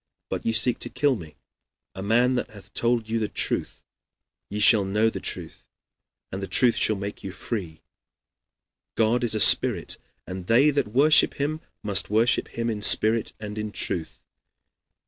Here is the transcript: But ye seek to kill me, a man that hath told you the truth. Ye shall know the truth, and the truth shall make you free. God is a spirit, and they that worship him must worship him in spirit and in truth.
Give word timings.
But 0.29 0.47
ye 0.47 0.51
seek 0.51 0.79
to 0.79 0.89
kill 0.89 1.15
me, 1.15 1.35
a 1.93 2.01
man 2.01 2.33
that 2.33 2.49
hath 2.49 2.73
told 2.73 3.07
you 3.07 3.19
the 3.19 3.27
truth. 3.27 3.83
Ye 4.49 4.59
shall 4.59 4.83
know 4.83 5.11
the 5.11 5.19
truth, 5.19 5.67
and 6.31 6.41
the 6.41 6.47
truth 6.47 6.75
shall 6.75 6.95
make 6.95 7.23
you 7.23 7.31
free. 7.31 7.83
God 8.95 9.23
is 9.23 9.35
a 9.35 9.39
spirit, 9.39 9.99
and 10.25 10.47
they 10.47 10.71
that 10.71 10.87
worship 10.87 11.35
him 11.35 11.61
must 11.83 12.09
worship 12.09 12.47
him 12.47 12.67
in 12.67 12.81
spirit 12.81 13.33
and 13.39 13.59
in 13.59 13.71
truth. 13.71 14.23